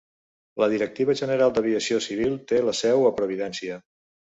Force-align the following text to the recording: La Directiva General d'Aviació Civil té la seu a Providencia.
La 0.63 0.69
Directiva 0.71 1.17
General 1.21 1.55
d'Aviació 1.59 2.03
Civil 2.09 2.37
té 2.55 2.67
la 2.67 2.77
seu 2.83 3.11
a 3.15 3.17
Providencia. 3.23 3.83